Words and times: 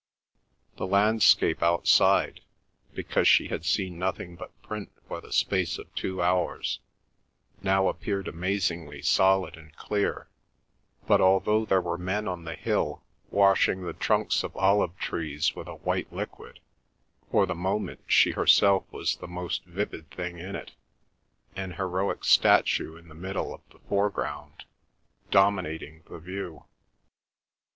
The 0.77 0.87
landscape 0.87 1.61
outside, 1.61 2.41
because 2.95 3.27
she 3.27 3.49
had 3.49 3.63
seen 3.63 3.99
nothing 3.99 4.35
but 4.35 4.59
print 4.63 4.91
for 5.07 5.21
the 5.21 5.31
space 5.31 5.77
of 5.77 5.93
two 5.93 6.23
hours, 6.23 6.79
now 7.61 7.87
appeared 7.87 8.27
amazingly 8.27 9.03
solid 9.03 9.55
and 9.55 9.75
clear, 9.75 10.27
but 11.05 11.21
although 11.21 11.65
there 11.65 11.81
were 11.81 11.99
men 11.99 12.27
on 12.27 12.45
the 12.45 12.55
hill 12.55 13.03
washing 13.29 13.83
the 13.83 13.93
trunks 13.93 14.41
of 14.43 14.57
olive 14.57 14.97
trees 14.97 15.55
with 15.55 15.67
a 15.67 15.75
white 15.75 16.11
liquid, 16.11 16.61
for 17.29 17.45
the 17.45 17.53
moment 17.53 18.01
she 18.07 18.31
herself 18.31 18.91
was 18.91 19.17
the 19.17 19.27
most 19.27 19.63
vivid 19.65 20.09
thing 20.09 20.39
in 20.39 20.55
it—an 20.55 21.73
heroic 21.73 22.23
statue 22.23 22.95
in 22.97 23.07
the 23.07 23.13
middle 23.13 23.53
of 23.53 23.61
the 23.69 23.77
foreground, 23.87 24.63
dominating 25.29 26.01
the 26.09 26.17
view. 26.17 26.65